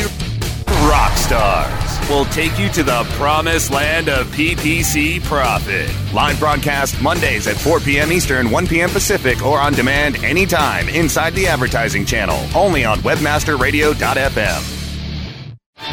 [0.84, 5.90] Rockstars will take you to the promised land of PPC profit.
[6.14, 8.12] Live broadcast Mondays at 4 p.m.
[8.12, 8.90] Eastern, 1 p.m.
[8.90, 12.38] Pacific, or on demand anytime inside the advertising channel.
[12.54, 14.83] Only on WebmasterRadio.fm.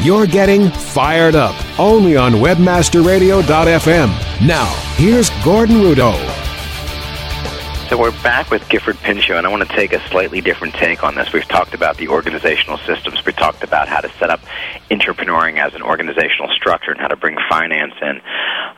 [0.03, 4.47] You're getting fired up only on webmasterradio.fm.
[4.47, 6.15] Now, here's Gordon Rudo.
[7.87, 11.03] So we're back with Gifford Pinchot, and I want to take a slightly different take
[11.03, 11.31] on this.
[11.31, 13.23] We've talked about the organizational systems.
[13.23, 14.39] We talked about how to set up
[14.89, 18.21] intrapreneuring as an organizational structure and how to bring finance in.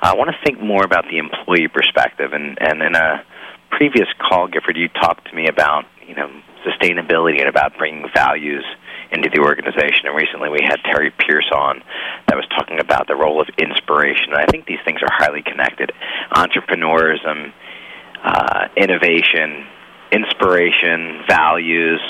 [0.01, 2.33] I want to think more about the employee perspective.
[2.33, 3.23] And, and in a
[3.69, 6.29] previous call, Gifford, you talked to me about you know
[6.65, 8.65] sustainability and about bringing values
[9.13, 10.09] into the organization.
[10.09, 11.81] And recently we had Terry Pearce on
[12.27, 14.33] that was talking about the role of inspiration.
[14.33, 15.91] And I think these things are highly connected.
[16.33, 17.53] Entrepreneurism,
[18.23, 19.65] uh, innovation,
[20.11, 22.01] inspiration, values.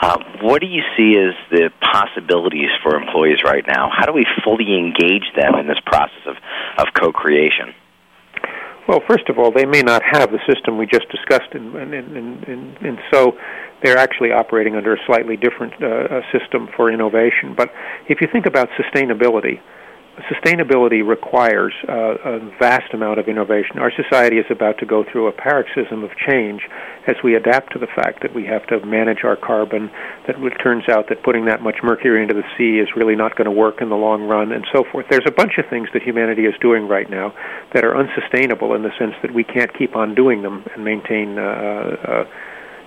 [0.00, 3.90] Uh, what do you see as the possibilities for employees right now?
[3.92, 6.36] How do we fully engage them in this process of,
[6.78, 7.74] of co-creation?
[8.90, 11.94] Well, first of all, they may not have the system we just discussed, and, and,
[11.94, 13.38] and, and, and so
[13.84, 17.54] they're actually operating under a slightly different uh, system for innovation.
[17.56, 17.70] But
[18.08, 19.60] if you think about sustainability,
[20.28, 23.78] sustainability requires uh, a vast amount of innovation.
[23.78, 26.62] Our society is about to go through a paroxysm of change
[27.06, 29.90] as we adapt to the fact that we have to manage our carbon,
[30.26, 33.36] that it turns out that putting that much mercury into the sea is really not
[33.36, 35.06] going to work in the long run, and so forth.
[35.10, 37.32] There's a bunch of things that humanity is doing right now
[37.74, 41.38] that are unsustainable in the sense that we can't keep on doing them and maintain,
[41.38, 42.24] uh, uh,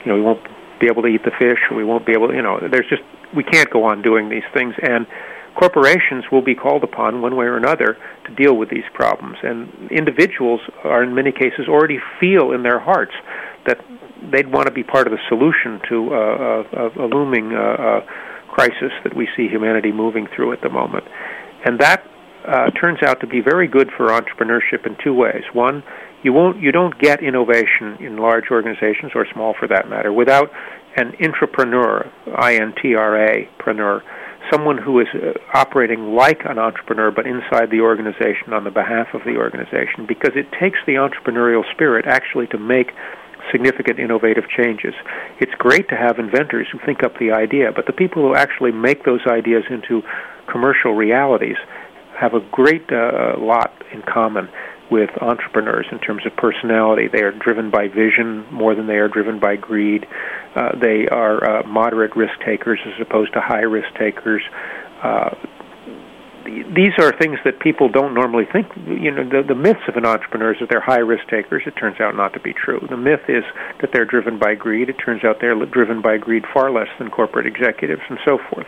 [0.03, 0.43] you know, we won't
[0.79, 3.03] be able to eat the fish, we won't be able to, you know, there's just,
[3.35, 4.75] we can't go on doing these things.
[4.81, 5.07] And
[5.55, 9.37] corporations will be called upon one way or another to deal with these problems.
[9.43, 13.13] And individuals are, in many cases, already feel in their hearts
[13.67, 13.79] that
[14.31, 17.99] they'd want to be part of the solution to uh, a, a looming uh, uh,
[18.49, 21.03] crisis that we see humanity moving through at the moment.
[21.65, 22.03] And that
[22.45, 25.43] uh, turns out to be very good for entrepreneurship in two ways.
[25.53, 25.83] One,
[26.23, 30.51] you won't you don't get innovation in large organizations or small for that matter without
[30.95, 34.01] an intrapreneur, I-N-T-R-A, preneur,
[34.51, 39.07] someone who is uh, operating like an entrepreneur but inside the organization on the behalf
[39.13, 42.91] of the organization because it takes the entrepreneurial spirit actually to make
[43.51, 44.93] significant innovative changes.
[45.39, 48.71] It's great to have inventors who think up the idea, but the people who actually
[48.71, 50.01] make those ideas into
[50.47, 51.57] commercial realities
[52.17, 54.47] have a great uh, lot in common
[54.91, 57.07] with entrepreneurs in terms of personality.
[57.07, 60.05] They are driven by vision more than they are driven by greed.
[60.55, 64.41] Uh, they are uh, moderate risk takers as opposed to high risk takers.
[65.01, 65.33] Uh,
[66.45, 68.67] these are things that people don't normally think.
[68.85, 71.63] You know, the, the myths of an entrepreneur is that they're high risk takers.
[71.65, 72.85] It turns out not to be true.
[72.89, 73.43] The myth is
[73.79, 74.89] that they're driven by greed.
[74.89, 78.67] It turns out they're driven by greed far less than corporate executives and so forth.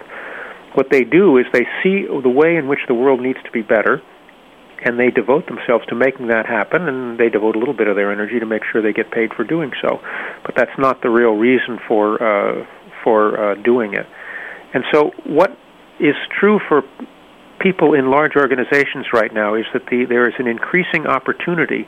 [0.74, 3.62] What they do is they see the way in which the world needs to be
[3.62, 4.02] better,
[4.84, 7.96] and they devote themselves to making that happen, and they devote a little bit of
[7.96, 10.00] their energy to make sure they get paid for doing so.
[10.44, 12.66] But that's not the real reason for uh,
[13.04, 14.06] for uh, doing it.
[14.74, 15.58] And so, what
[16.00, 16.84] is true for
[17.60, 21.88] people in large organizations right now is that the, there is an increasing opportunity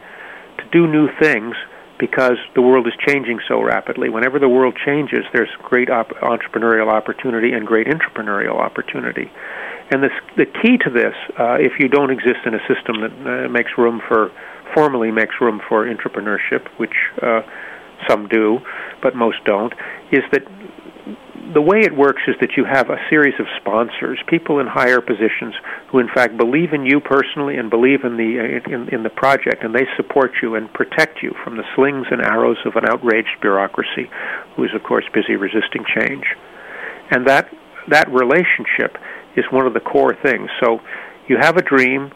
[0.57, 1.55] to do new things
[1.99, 4.09] because the world is changing so rapidly.
[4.09, 9.31] Whenever the world changes, there's great op- entrepreneurial opportunity and great entrepreneurial opportunity.
[9.89, 13.13] And this, the key to this, uh, if you don't exist in a system that
[13.23, 14.31] uh, makes room for,
[14.73, 17.41] formally makes room for entrepreneurship, which uh,
[18.07, 18.59] some do,
[19.01, 19.73] but most don't,
[20.11, 20.43] is that
[21.53, 24.99] the way it works is that you have a series of sponsors, people in higher
[24.99, 25.55] positions
[25.89, 29.63] who, in fact, believe in you personally and believe in the in, in the project,
[29.63, 33.39] and they support you and protect you from the slings and arrows of an outraged
[33.39, 34.09] bureaucracy,
[34.55, 36.25] who is, of course, busy resisting change.
[37.11, 37.49] And that
[37.89, 38.97] that relationship
[39.35, 40.49] is one of the core things.
[40.61, 40.79] So,
[41.27, 42.11] you have a dream,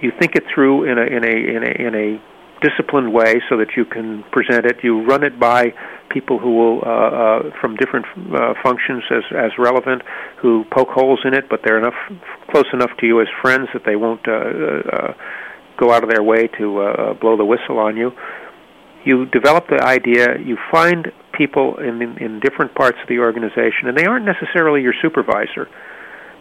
[0.00, 2.22] you think it through in a in a in a in a
[2.60, 4.76] disciplined way so that you can present it.
[4.82, 5.74] You run it by
[6.10, 10.02] people who will, uh, uh, from different uh, functions as, as relevant,
[10.40, 11.98] who poke holes in it, but they're enough
[12.50, 15.14] close enough to you as friends that they won't uh, uh,
[15.78, 18.12] go out of their way to uh, blow the whistle on you.
[19.04, 20.38] You develop the idea.
[20.38, 24.82] You find people in, in in different parts of the organization, and they aren't necessarily
[24.82, 25.68] your supervisor.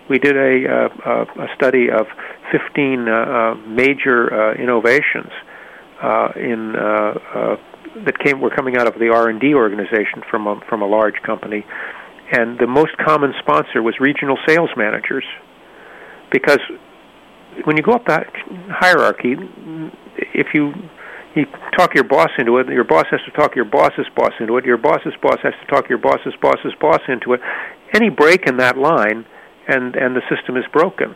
[0.10, 2.08] We did a, uh, a study of
[2.52, 5.32] 15 uh, uh, major uh, innovations
[6.02, 6.82] uh, in uh,
[7.34, 7.56] uh,
[8.06, 10.88] that came were coming out of the R and D organization from a, from a
[10.88, 11.66] large company,
[12.32, 15.24] and the most common sponsor was regional sales managers,
[16.32, 16.60] because
[17.64, 18.28] when you go up that
[18.70, 19.36] hierarchy,
[20.34, 20.74] if you
[21.36, 21.46] you
[21.78, 24.66] talk your boss into it, your boss has to talk your boss's boss into it,
[24.66, 27.42] your boss's boss has to talk your boss's boss's boss into it.
[27.94, 29.26] Any break in that line,
[29.68, 31.16] and and the system is broken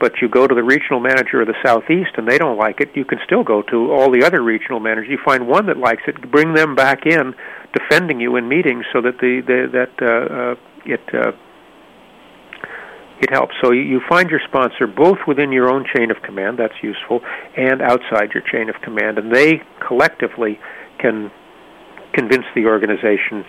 [0.00, 2.90] but you go to the regional manager of the southeast and they don't like it,
[2.94, 5.08] you can still go to all the other regional managers.
[5.08, 7.34] You find one that likes it, bring them back in,
[7.72, 10.54] defending you in meetings so that the, the that uh, uh,
[10.84, 11.32] it uh,
[13.24, 13.54] it helps.
[13.62, 17.20] So you find your sponsor both within your own chain of command, that's useful,
[17.56, 20.60] and outside your chain of command, and they collectively
[20.98, 21.32] can
[22.12, 23.44] convince the organization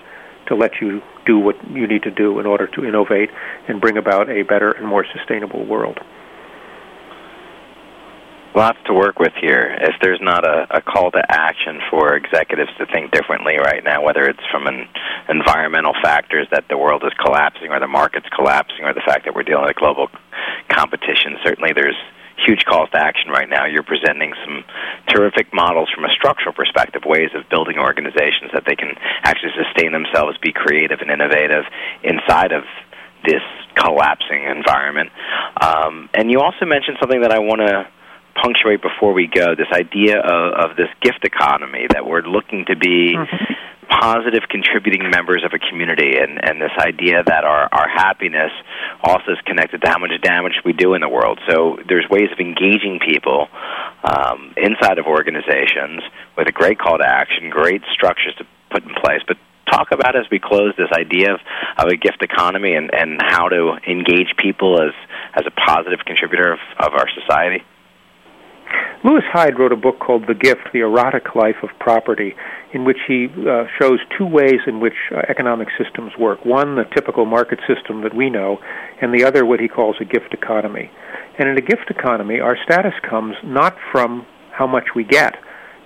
[0.48, 3.30] to let you do what you need to do in order to innovate
[3.68, 6.00] and bring about a better and more sustainable world
[8.56, 9.76] lots to work with here.
[9.82, 14.02] If there's not a, a call to action for executives to think differently right now,
[14.02, 14.88] whether it's from an
[15.30, 19.36] environmental factors that the world is collapsing or the market's collapsing or the fact that
[19.36, 20.08] we're dealing with global
[20.70, 21.98] competition, certainly there's
[22.46, 23.66] huge calls to action right now.
[23.66, 24.64] You're presenting some
[25.08, 29.92] terrific models from a structural perspective, ways of building organizations that they can actually sustain
[29.92, 31.64] themselves, be creative and innovative
[32.04, 32.64] inside of
[33.26, 33.44] this
[33.76, 35.10] collapsing environment.
[35.60, 37.88] Um, and you also mentioned something that I want to
[38.36, 42.76] punctuate before we go this idea of, of this gift economy that we're looking to
[42.76, 43.54] be mm-hmm.
[43.88, 48.52] positive contributing members of a community and, and this idea that our, our happiness
[49.02, 51.40] also is connected to how much damage we do in the world.
[51.50, 53.48] So there's ways of engaging people
[54.04, 56.04] um, inside of organizations
[56.38, 59.38] with a great call to action, great structures to put in place, but
[59.72, 61.40] talk about as we close this idea of,
[61.78, 64.94] of a gift economy and, and how to engage people as,
[65.34, 67.64] as a positive contributor of, of our society?
[69.04, 72.34] Lewis Hyde wrote a book called The Gift, The Erotic Life of Property,
[72.74, 76.44] in which he uh, shows two ways in which uh, economic systems work.
[76.44, 78.58] One, the typical market system that we know,
[79.02, 80.90] and the other, what he calls a gift economy.
[81.38, 85.36] And in a gift economy, our status comes not from how much we get,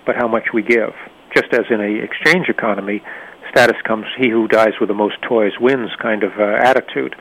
[0.06, 0.94] but how much we give.
[1.34, 3.02] Just as in a exchange economy,
[3.50, 7.14] status comes he who dies with the most toys wins kind of uh, attitude.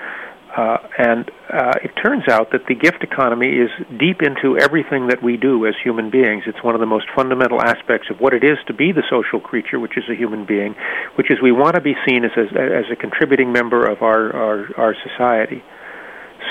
[0.56, 3.70] Uh, and uh, it turns out that the gift economy is
[4.00, 6.44] deep into everything that we do as human beings.
[6.48, 9.40] It's one of the most fundamental aspects of what it is to be the social
[9.40, 10.76] creature, which is a human being,
[11.16, 14.36] which is we want to be seen as a, as a contributing member of our,
[14.36, 15.64] our, our society.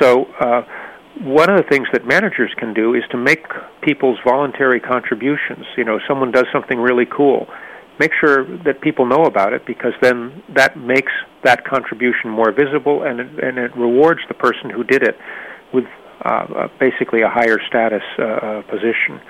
[0.01, 0.62] So, uh,
[1.20, 3.44] one of the things that managers can do is to make
[3.82, 5.66] people's voluntary contributions.
[5.76, 7.49] You know, someone does something really cool
[7.99, 11.12] make sure that people know about it because then that makes
[11.44, 15.16] that contribution more visible and it, and it rewards the person who did it
[15.72, 15.84] with
[16.24, 19.20] uh, uh, basically a higher status uh, uh, position.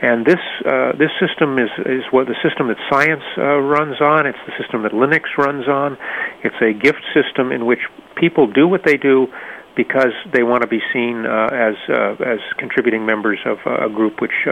[0.00, 4.26] And this uh, this system is is what the system that science uh, runs on.
[4.26, 5.96] It's the system that Linux runs on.
[6.42, 7.80] It's a gift system in which
[8.16, 9.28] people do what they do
[9.76, 11.74] because they want to be seen as
[12.20, 14.48] as contributing members of a group which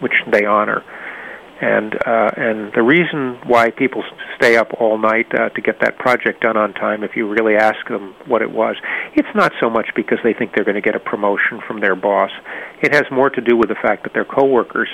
[0.00, 0.82] which they honor.
[1.60, 4.02] And uh, and the reason why people
[4.36, 7.54] stay up all night uh, to get that project done on time, if you really
[7.54, 8.76] ask them what it was,
[9.14, 11.94] it's not so much because they think they're going to get a promotion from their
[11.94, 12.30] boss.
[12.82, 14.88] It has more to do with the fact that their coworkers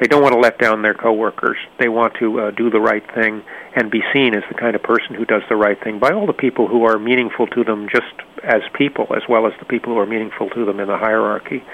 [0.00, 1.58] they don't want to let down their coworkers.
[1.80, 3.42] They want to uh, do the right thing
[3.74, 6.26] and be seen as the kind of person who does the right thing by all
[6.26, 9.92] the people who are meaningful to them just as people, as well as the people
[9.92, 11.64] who are meaningful to them in the hierarchy.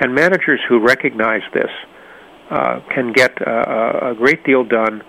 [0.00, 1.70] And managers who recognize this
[2.50, 5.02] uh, can get uh, a great deal done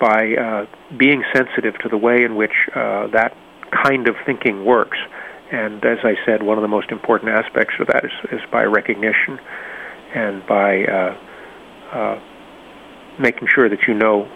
[0.00, 3.36] by uh, being sensitive to the way in which uh, that
[3.84, 4.98] kind of thinking works.
[5.50, 8.64] And as I said, one of the most important aspects of that is, is by
[8.64, 9.38] recognition
[10.14, 11.16] and by uh,
[11.92, 12.20] uh,
[13.20, 14.28] making sure that you know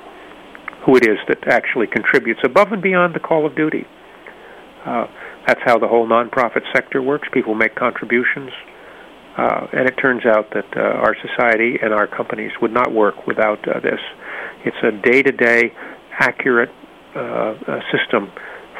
[0.85, 3.87] who it is that actually contributes above and beyond the call of duty.
[4.85, 5.07] Uh,
[5.47, 7.29] that's how the whole nonprofit sector works.
[7.33, 8.51] People make contributions
[9.37, 13.27] uh, and it turns out that uh, our society and our companies would not work
[13.27, 14.01] without uh, this.
[14.65, 15.73] It's a day-to-day,
[16.19, 16.71] accurate
[17.17, 18.31] uh, uh, system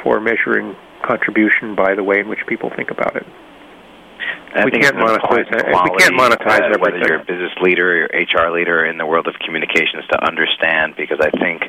[0.03, 0.77] for measuring
[1.07, 3.27] contribution by the way in which people think about it.
[4.65, 5.49] We can't monetize.
[5.49, 6.81] Quality, we can't monetize uh, everything.
[6.81, 10.95] Whether you're a business leader or HR leader in the world of communications, to understand,
[10.97, 11.63] because I think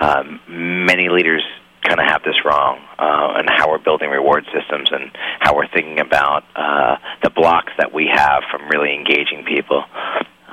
[0.00, 0.40] um,
[0.86, 1.44] many leaders
[1.82, 5.10] kind of have this wrong uh, and how we're building reward systems and
[5.40, 9.84] how we're thinking about uh, the blocks that we have from really engaging people.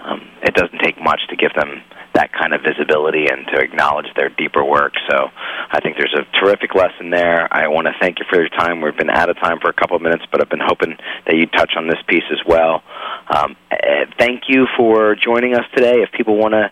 [0.10, 1.82] Um, it doesn't take much to give them
[2.14, 4.94] that kind of visibility and to acknowledge their deeper work.
[5.10, 5.30] So
[5.72, 7.48] I think there's a terrific lesson there.
[7.54, 8.82] I want to thank you for your time.
[8.82, 10.98] We've been out of time for a couple of minutes, but I've been hoping
[11.28, 12.82] that you'd touch on this piece as well.
[13.30, 13.78] Um, uh,
[14.18, 16.02] thank you for joining us today.
[16.02, 16.72] If people want to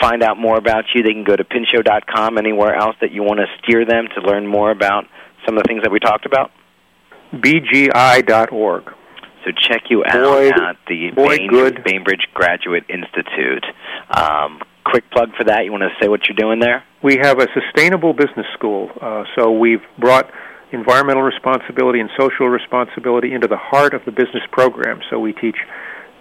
[0.00, 2.38] find out more about you, they can go to pinchot.com.
[2.38, 5.04] Anywhere else that you want to steer them to learn more about
[5.44, 6.50] some of the things that we talked about?
[7.34, 8.94] BGI.org.
[9.44, 11.84] So check you out boy, at the boy, Bain, good.
[11.84, 13.64] Bainbridge Graduate Institute.
[14.10, 15.64] Um, quick plug for that.
[15.64, 16.84] You want to say what you're doing there?
[17.02, 18.90] We have a sustainable business school.
[19.00, 20.30] Uh, so we've brought
[20.72, 25.00] environmental responsibility and social responsibility into the heart of the business program.
[25.10, 25.56] So we teach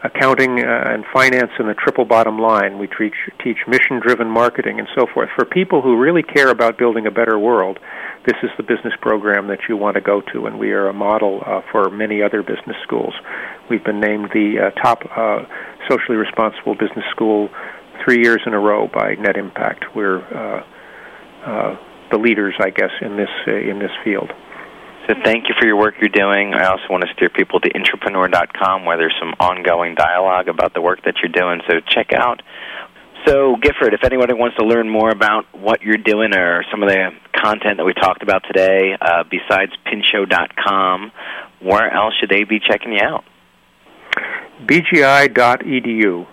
[0.04, 2.78] accounting uh, and finance and the triple bottom line.
[2.78, 5.30] We teach, teach mission driven marketing and so forth.
[5.36, 7.80] For people who really care about building a better world,
[8.26, 10.94] this is the business program that you want to go to, and we are a
[10.94, 13.14] model uh, for many other business schools.
[13.70, 15.46] We've been named the uh, top uh,
[15.90, 17.50] socially responsible business school
[18.04, 19.96] three years in a row by Net Impact.
[19.96, 20.64] We're uh,
[21.46, 21.78] uh,
[22.12, 24.32] the leaders, I guess, in this in this field.
[25.08, 26.54] So thank you for your work you're doing.
[26.54, 30.82] I also want to steer people to intrapreneur.com where there's some ongoing dialogue about the
[30.82, 31.62] work that you're doing.
[31.70, 32.42] So check out.
[33.26, 36.90] So Gifford, if anybody wants to learn more about what you're doing or some of
[36.90, 41.12] the content that we talked about today, uh, besides pinchot.com,
[41.62, 43.24] where else should they be checking you out?
[44.66, 46.28] BGI.edu.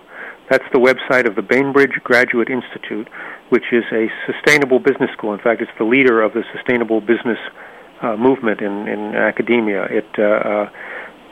[0.49, 3.07] That's the website of the Bainbridge Graduate Institute,
[3.49, 5.33] which is a sustainable business school.
[5.33, 7.39] In fact, it's the leader of the sustainable business
[8.01, 9.83] uh, movement in, in academia.
[9.85, 10.69] It uh, uh,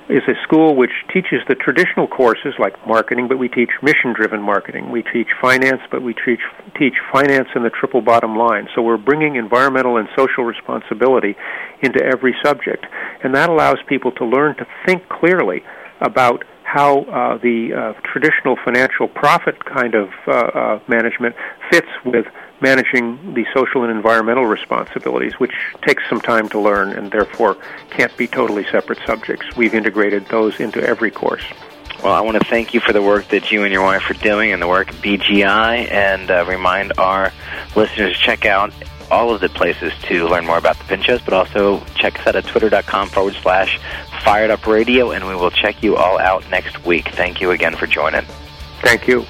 [0.09, 4.91] is a school which teaches the traditional courses like marketing, but we teach mission-driven marketing.
[4.91, 6.41] We teach finance, but we teach
[6.78, 8.68] teach finance and the triple bottom line.
[8.76, 11.36] So we're bringing environmental and social responsibility
[11.82, 12.86] into every subject,
[13.24, 15.64] and that allows people to learn to think clearly
[16.01, 21.36] about how uh, the uh, traditional financial profit kind of uh, uh, management
[21.70, 22.26] fits with
[22.61, 27.57] managing the social and environmental responsibilities, which takes some time to learn and therefore
[27.89, 29.45] can't be totally separate subjects.
[29.57, 31.43] We've integrated those into every course.
[32.03, 34.16] Well, I want to thank you for the work that you and your wife are
[34.16, 37.32] doing and the work at BGI, and uh, remind our
[37.76, 38.74] listeners to check out
[39.12, 42.36] all of the places to learn more about the Pinchots, but also check us out
[42.36, 43.80] at twitter.com forward slash
[44.24, 47.10] fired up radio, and we will check you all out next week.
[47.10, 48.26] Thank you again for joining.
[48.82, 49.26] Thank you.